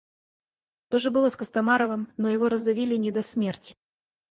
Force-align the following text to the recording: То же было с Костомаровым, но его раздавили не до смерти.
То 0.89 0.97
же 0.97 1.11
было 1.11 1.29
с 1.29 1.35
Костомаровым, 1.35 2.11
но 2.17 2.27
его 2.27 2.49
раздавили 2.49 2.95
не 2.95 3.11
до 3.11 3.21
смерти. 3.21 3.75